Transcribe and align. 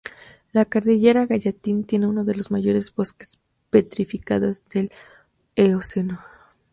La 0.51 0.65
cordillera 0.65 1.27
Gallatin 1.27 1.83
tiene 1.83 2.07
uno 2.07 2.23
de 2.23 2.33
los 2.33 2.49
mayores 2.49 2.91
bosques 2.95 3.37
petrificados 3.69 4.63
del 4.73 4.91
Eoceno. 5.55 6.19